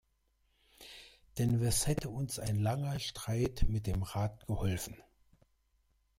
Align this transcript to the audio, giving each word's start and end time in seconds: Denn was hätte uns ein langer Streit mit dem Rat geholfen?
Denn 1.37 1.63
was 1.63 1.85
hätte 1.85 2.09
uns 2.09 2.39
ein 2.39 2.57
langer 2.57 2.97
Streit 2.97 3.65
mit 3.67 3.85
dem 3.85 4.01
Rat 4.01 4.47
geholfen? 4.47 4.95